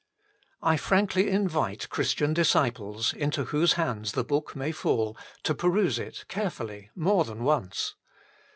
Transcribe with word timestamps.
I 0.63 0.77
frankly 0.77 1.29
invite 1.29 1.87
Christian 1.91 2.33
disciples 2.33 3.13
into 3.13 3.43
whose 3.43 3.73
hands 3.73 4.13
the 4.13 4.23
book 4.23 4.55
may 4.55 4.71
fall 4.71 5.15
to 5.43 5.53
peruse 5.53 5.99
it 5.99 6.25
carefully 6.27 6.89
more 6.95 7.23
than 7.23 7.43
once. 7.43 7.93